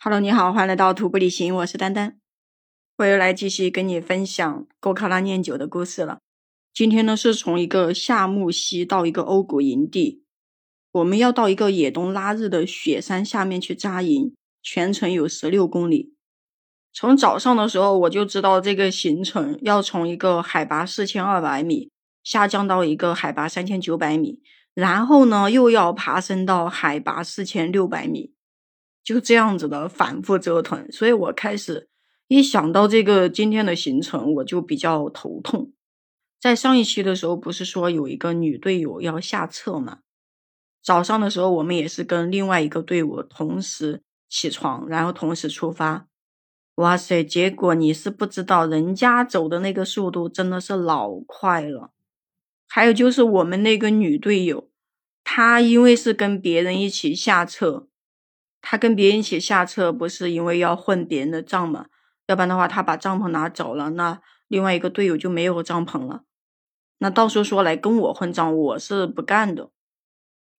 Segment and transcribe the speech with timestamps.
[0.00, 2.18] Hello，你好，欢迎来到徒步旅行，我是丹丹，
[2.98, 6.20] 我又来继续跟你分享郭卡拉念酒的故事了。
[6.72, 10.22] 今天呢，是从一个夏木溪到一个欧古营地，
[10.92, 14.32] 我们要到一个野冬拉日的雪山下面去扎营，
[14.62, 16.14] 全程有十六公里。
[16.92, 21.90] 从早上的时候我就知道这个行程要从一个海拔四千二百米
[22.22, 24.40] 下降到一个海拔三千九百米，
[24.74, 28.32] 然后呢又要爬升到海拔四千六百米。
[29.08, 31.88] 就这样子的反复折腾，所以我开始
[32.26, 35.72] 一想到这个今天的行程，我就比较头痛。
[36.38, 40.00] 在上一期的时候，不是说有一个女队友要下撤吗？
[40.82, 46.06] 早上的时候，我们也是跟另外一个队伍同时起床，然后同时出发。
[46.74, 47.24] 哇塞！
[47.24, 51.92] 结果你是不知道，人家走的那个速度真的是老快了。
[52.68, 54.68] 还有就是我们那个女队友，
[55.24, 57.87] 她因为是跟别人一起下撤。
[58.70, 61.86] 他跟别人一起下车，不是因为要混别人的账吗？
[62.26, 66.24] 要不然的话，他把帐篷拿走了，那另外一个队友就没有帐篷了。
[66.98, 69.70] 那到时候说来跟我混账，我是不干的。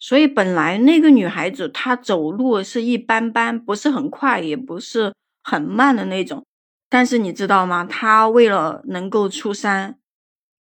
[0.00, 6.44] 所以本来那个女孩子她走路是一般般，不是很快，也不是很慢的那种。
[6.88, 7.84] 但是你知道吗？
[7.84, 10.00] 她为了能够出山，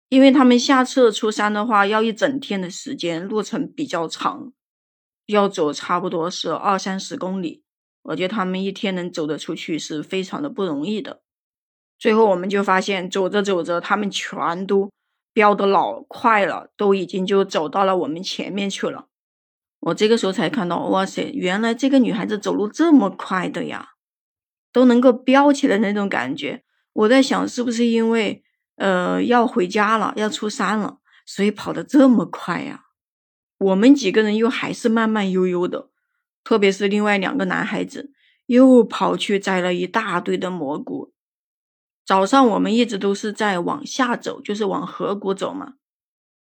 [0.09, 4.53] 因为他们下撤出山的话要一整天的时间，路程比较长。
[5.27, 7.63] 要走差不多是二三十公里，
[8.01, 11.21] 我觉得他们一天能走得出去是非常的不容易的。
[11.99, 14.89] 最后我们就发现，走着走着，他们全都
[15.33, 19.07] 飙得老快了，都已经就走到了我们前面去了。
[19.81, 23.89] 我这个时候才看到，哇塞，原来这个女孩子走路这么快的呀，
[24.71, 26.63] 都能够飙起来那种感觉。
[26.93, 28.43] 我在想，是不是因为
[28.77, 32.85] 呃要回家了，要出山了，所以跑得这么快呀？
[33.57, 35.89] 我们几个人又还是慢慢悠悠的，
[36.43, 38.11] 特别是另外两个男孩子
[38.45, 41.13] 又跑去摘了一大堆的蘑菇。
[42.05, 45.73] 早上我们一直都是在往下走，就是往河谷走嘛。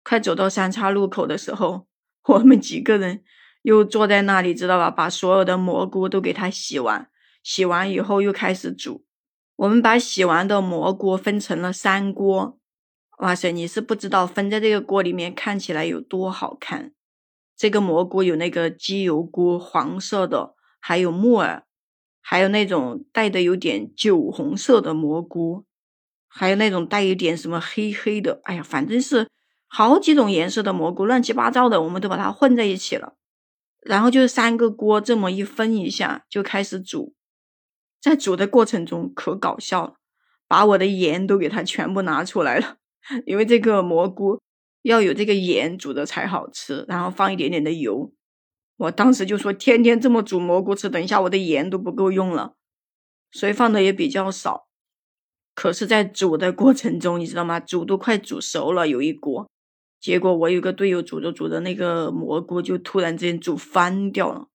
[0.03, 1.88] 快走到三岔路口的时候，
[2.24, 3.24] 我们几个人
[3.62, 4.90] 又坐在那里，知道吧？
[4.90, 7.09] 把所有的蘑菇都给它洗完，
[7.44, 9.06] 洗完以后又开始煮。
[9.58, 12.59] 我们把洗完的蘑菇分成了三锅。
[13.23, 16.91] 哇塞，你是不知道分在这个锅里面看起来有多好看。
[17.56, 21.63] 这个蘑菇有那个鸡油菇，黄色的，还有木耳，
[22.19, 25.63] 还有那种带的有点酒红色的蘑菇，
[26.28, 28.41] 还有那种带一点什么黑黑的。
[28.44, 29.29] 哎呀，反正是
[29.67, 33.13] 好几种颜色的蘑菇，乱七八糟的，我们都把它混在一起了。
[33.79, 37.16] 然后就是三个锅这么一分一下，就开始煮。
[38.01, 39.94] 在煮的过程中可搞笑了，
[40.45, 42.79] 把我的盐都给它全部拿出来了。
[43.25, 44.40] 因为这个蘑菇
[44.81, 48.14] 要有这个盐煮的才好吃，然后放一点点的油。
[48.78, 52.56] 我当时就说，天天这么煮蘑菇吃，等一下我的盐都不够用了，
[53.31, 54.68] 所以放的也比较少。
[55.56, 57.59] 可是，在煮的过程中，你知道吗？
[57.59, 59.47] 煮都快煮熟了，有一锅，
[60.02, 64.47] 结果我有个队友煮着煮着，那个蘑菇就突然之间煮翻掉了，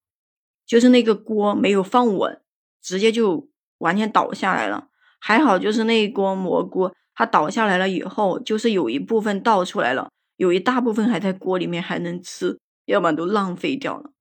[0.67, 2.43] 就是那个锅没有放稳，
[2.83, 3.49] 直接就
[3.79, 4.89] 完全倒下来了。
[5.21, 6.91] 还好，就是那一锅蘑菇。
[7.19, 14.13] 它倒下来了以后，就是有一部分倒出来了，有一大部分还在锅里面还能吃，要不然都浪费掉了。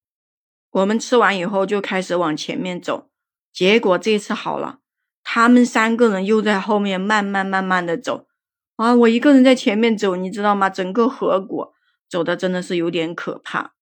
[0.72, 3.08] 我们吃完以后就开始往前面走，
[3.52, 4.80] 结果这次好了，
[5.22, 8.26] 他们三个人又在后面慢慢慢慢的走，
[8.74, 10.68] 啊，我一个人在前面走，你知道吗？
[10.68, 11.68] 整个河谷
[12.10, 13.74] 走的真的是有点可怕。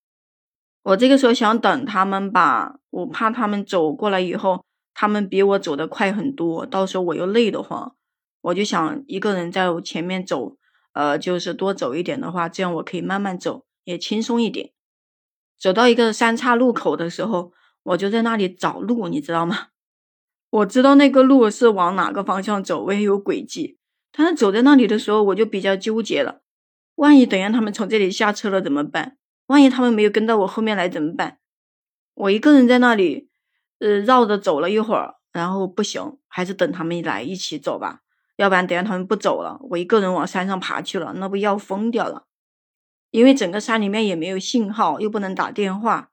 [0.83, 4.63] 我这个时候想等他们吧，我怕他们走过来以后，
[4.93, 7.95] 他们比我走的快很多，到时候我又累得慌。
[8.47, 10.57] 我就想一个人在前面走，
[10.93, 14.71] 呃，就是多走一点的话，这样我可以慢慢走，也轻松一点。
[15.59, 17.53] 走到一个三岔路口的时候，
[17.83, 19.69] 我就在那里找路，你知道吗？
[20.51, 23.79] 我知道那个路是往哪个方向走，我也有轨迹。
[24.13, 26.43] 但是走在那里的时候，我就比较纠结了。
[26.95, 29.19] 万一等下他们从这里下车了怎么办？
[29.47, 31.39] 万一他们没有跟到我后面来怎么办？
[32.15, 33.29] 我一个人在那里，
[33.81, 38.03] 呃，绕着走了一会儿，然后不行，还是等他们来一起走吧。
[38.37, 42.25] 要不然等下他们不走了，我一个人往山上爬去了，那不要疯掉了。
[43.11, 46.11] 因为整个山里面也没有信号，又不能打电话。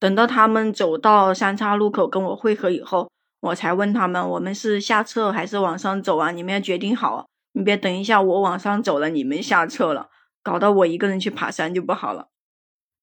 [0.00, 6.30] 等到他们走到三岔路口跟我汇合以后，我才问他们：我们是下撤还是往上走啊？
[6.30, 10.08] 你们要决定好，你别等一下我往上走了，你们下撤了，
[10.42, 12.28] 搞到我一个人去爬山就不好了。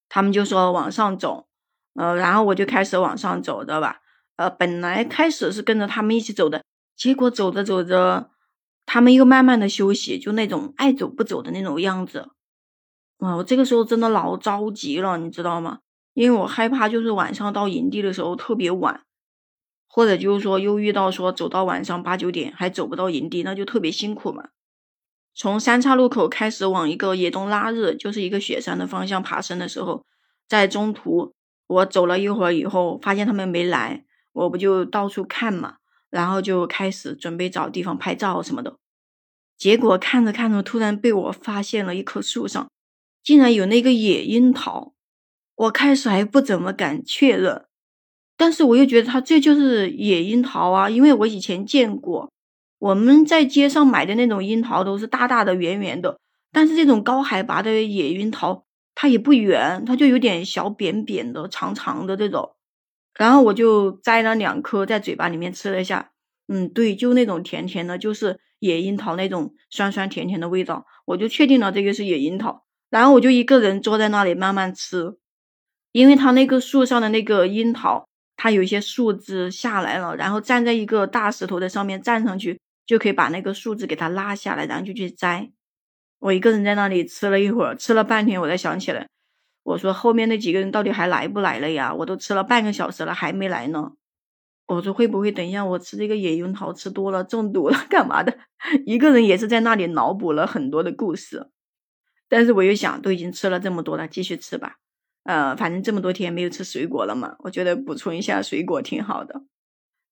[0.08, 1.46] 他们就说往上走，
[1.94, 4.00] 呃，然后我就开始往上走知道吧。
[4.36, 6.62] 呃，本来开始是跟着他们一起走的。
[6.96, 8.30] 结果走着走着，
[8.86, 12.30] 他们又慢慢的休息，就那种爱走不走的那种样子。
[13.18, 15.80] 哇，我这个时候真的老着急了，你知道吗？
[16.14, 19.02] 因为我害怕就是晚上到营地的时候特别晚，
[19.86, 24.48] 或者就是说又遇到说走到晚上八九点还走不到营地，那就特别辛苦嘛。
[25.34, 30.06] 从三岔路口开始往一个野东拉日，就是一个雪山的方向爬升的时候，
[30.48, 31.34] 在中途
[31.66, 35.76] 我走了一会儿以后，发现他们没来，我不就到处看嘛，
[36.10, 38.76] 然后就开始准备找地方拍照什么的。
[39.56, 42.68] 结果看着看着，突然被我发现了一棵树上
[43.22, 44.92] 竟然有那个野樱桃，
[45.54, 47.64] 我开始还不怎么敢确认。
[48.36, 52.30] 但是我又觉得它这就是野樱桃啊，因为我以前见过，
[52.78, 56.18] 我们在街上买的那种樱桃都是大大的、圆圆的，
[56.52, 58.64] 但是这种高海拔的野樱桃，
[58.94, 62.55] 它也不圆，它就有点小扁扁的、长长的这种。
[63.18, 66.12] 然后我就摘了两颗在嘴巴里面吃了一下，
[66.48, 72.64] 嗯，对，就那种甜甜的，就是野樱桃那种酸酸甜甜的味道，我就确定了这个是野樱桃。
[72.90, 75.16] 然后我就一个人坐在那里慢慢吃，
[75.92, 78.06] 因为它那个树上的那个樱桃。
[78.38, 85.50] 它有一些树枝下来了，然后站在一个大石头的上面站上去，就可以把那个树枝给它拉下来，然后就去摘。
[86.18, 89.08] 我一个人在那里吃了一会儿，吃了半天，我才想起来，
[89.66, 91.92] 我说后面那几个人到底还来不来了呀？
[91.92, 93.92] 我都吃了半个小时了，还没来呢。
[94.66, 98.38] 我说会不会等一下我吃这个野樱桃吃多了中毒了干嘛的？
[98.86, 101.50] 一个人也是在那里脑补了很多的故事，
[102.28, 104.76] 但是我又想，都已经吃了这么多了，继续吃吧。
[105.24, 109.42] 呃，反正这么多天没有吃水果了嘛，我觉得补充一下水果挺好的。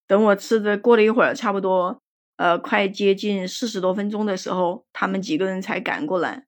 [0.08, 2.00] 等我吃的过了一会儿，差不多
[2.36, 6.46] 呃快接近四十多分钟的时候，他们几个人才赶过来。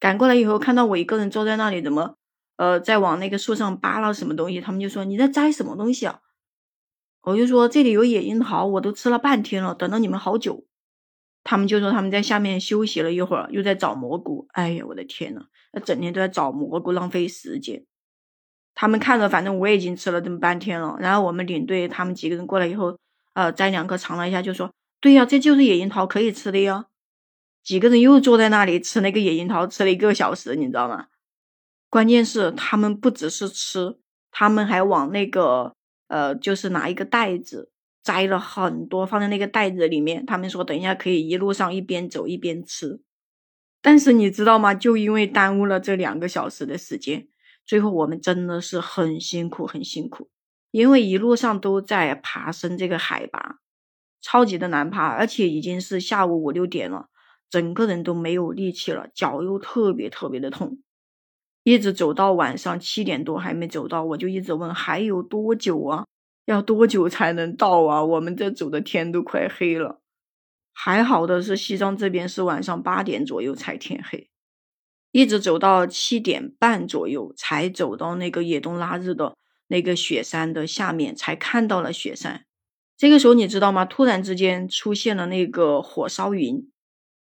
[0.00, 2.16] 赶过来以后，看到我一个人坐在那里，怎么
[2.56, 4.60] 呃在往那个树上扒拉什么东西？
[4.60, 6.20] 他们就说你在摘什么东西啊？
[7.22, 10.66] 我就说这里有野樱桃，我都吃了半天了，等了你们好久。
[11.42, 14.46] 他们就说他们在下面休息了一会儿，又在找蘑菇。
[14.52, 15.42] 哎呀，我的天呐，
[15.72, 17.84] 那整天都在找蘑菇，浪费时间。
[18.74, 20.96] 他们看着，反正我已经吃了这么半天了。
[21.00, 22.98] 然后我们领队他们几个人过来以后，
[23.34, 26.86] 呃，摘两颗尝了一下，就说：“对呀，这就是野樱桃，可以吃的呀。”
[27.62, 31.06] 几个人又坐在那里吃那个野樱桃，吃了一个小时，你知道吗？
[31.94, 33.96] 关键是他们不只是吃，
[34.32, 35.76] 他们还往那个
[36.08, 37.70] 呃，就是拿一个袋子。
[38.02, 43.00] 摘了很多放在那个袋子里面，他们说等一下可以一路上一边走一边吃。
[43.80, 44.74] 但是你知道吗？
[44.74, 47.28] 就因为耽误了这两个小时的时间，
[47.64, 50.28] 最后我们真的是很辛苦很辛苦，
[50.72, 53.58] 因为一路上都在爬升这个海拔，
[54.20, 57.06] 超级的难爬，而且已经是下午五六点了，
[57.48, 60.78] 整个人都没有力气了，脚又特别特别的痛，
[61.64, 66.04] 一直走到晚上七点多还没走到，我就一直问还有多久啊？
[66.44, 68.04] 要多久才能到啊？
[68.04, 70.00] 我们这走的天都快黑了。
[70.74, 74.28] 还好的是，西藏这边是晚上八点左右才天黑，
[75.10, 79.34] 一直走到七点半左右才走到那个野东拉日的
[79.68, 82.44] 那个雪山的下面，才看到了雪山。
[82.98, 83.86] 这个时候你知道吗？
[83.86, 86.70] 突然之间出现了那个火烧云，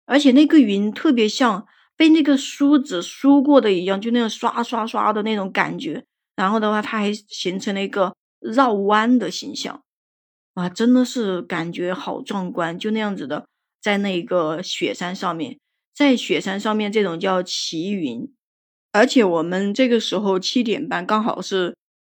[0.05, 1.67] 而且那个云特别像
[1.99, 6.05] 被那个梳子梳过的一样，就那种刷刷刷的那种感觉。
[6.35, 8.15] 然后的话，它还形成了一个。
[8.41, 9.83] 绕弯的形象，
[10.53, 13.45] 啊，真的是感觉好壮观，就那样子的，
[13.81, 15.59] 在那个雪山上面，
[15.93, 18.33] 在雪山上面这种叫奇云，
[18.93, 21.75] 而且我们这个时候七点半刚好是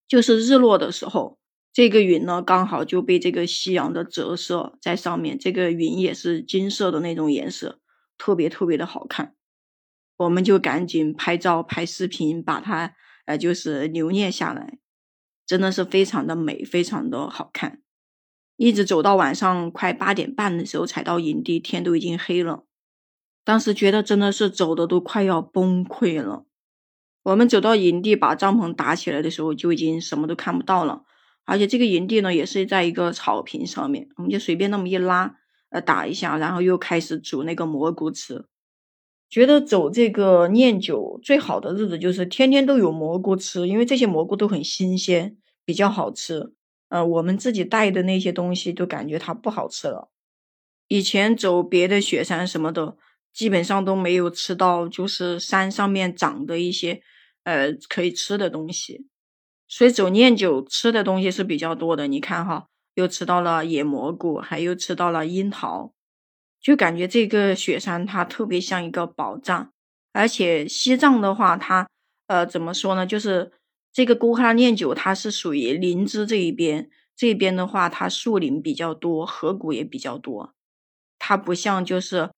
[0.09, 1.37] 就是日落的时候，
[1.71, 7.79] 这个云呢刚好就被这个夕阳的折射在上面，这个云也是金色的那种颜色，
[8.17, 9.35] 特别特别的好看，
[10.19, 12.93] 我们就赶紧拍照拍视频，把它
[13.25, 14.77] 呃就是留念下来。
[15.45, 17.81] 真的是非常的美，非常的好看，
[18.55, 22.65] 一直走到晚上快八点半的时候才到营地，天都已经黑了。
[23.43, 26.45] 当时觉得真的是走的都快要崩溃了。
[27.23, 31.03] 我们走到营地把帐篷搭起来的时候，就已经什么都看不到了。
[31.45, 35.35] 而且这个营地呢，也是在一个草坪上面，我们就随便那么一拉，
[35.69, 38.45] 呃，打一下，然后又开始煮那个蘑菇吃。
[39.29, 46.51] 觉得走这个念九最好的日子就是天天都有蘑菇吃，因为这些蘑菇都很新鲜，比较好吃。
[46.89, 50.09] 呃，我们自己带的那些东西都感觉它不好吃了。
[50.87, 52.97] 以前走别的雪山什么的，
[53.31, 57.01] 基本上都没有吃到，就是山上面长的一些
[57.43, 59.05] 呃可以吃的东西。
[59.67, 62.07] 所以走念九吃的东西是比较多的。
[62.07, 65.93] 你看哈，又吃到了野蘑菇，还又吃到了樱桃。
[66.61, 69.71] 就感觉这个雪山它特别像一个宝藏，
[70.11, 71.87] 而且西藏的话，它
[72.27, 73.05] 呃怎么说呢？
[73.05, 73.51] 就是
[73.93, 80.53] 这个郭克拉念九，它是属于林芝这一边，这边的话它树林比较多，河谷也比较多，
[81.17, 82.29] 它不像就是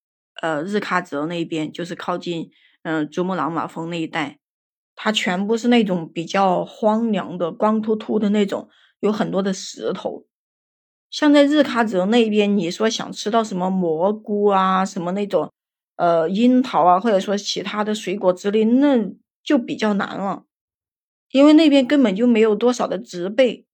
[0.41, 2.51] 呃日喀则那边，就是靠近
[2.83, 4.39] 嗯珠穆朗玛峰那一带，
[4.95, 10.27] 它全部是那种比较荒凉的、光秃秃的那种，有很多的石头。
[11.11, 15.51] 像在日喀则那边，你说想吃到什么蘑菇啊，什么那种
[15.97, 19.11] 呃樱桃啊，或者说其他的水果之类，那
[19.43, 20.45] 就比较难了，
[21.31, 23.65] 因为那边根本就没有多少的植被。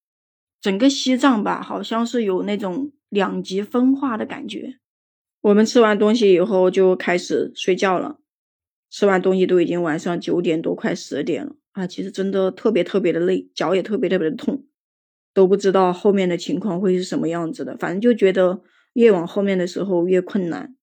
[0.59, 4.79] 整个西藏吧，好像是有那种两极分化的感觉。
[5.41, 8.17] 我们吃完东西以后就开始睡觉了，
[8.89, 11.85] 吃完东西都已经晚上九点多，快十点了啊！
[11.85, 14.65] 其实真的特别特别的累，脚也特别特别的痛，
[15.37, 17.77] 都不知道后面的情况会是什么样子的。
[17.77, 18.63] 反正就觉得
[18.93, 20.75] 越往后面的时候越困难。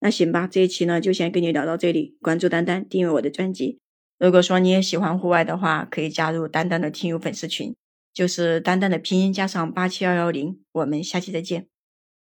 [0.00, 2.16] 那行吧，这一期呢就先跟你聊到这里。
[2.22, 3.78] 关注丹丹，订阅我的专辑。
[4.18, 7.76] 如果说你也喜欢户外的话，可以加入丹丹的听友粉丝群。
[8.14, 11.69] 就是丹丹的拼音加上八七二幺零，我们下期再见。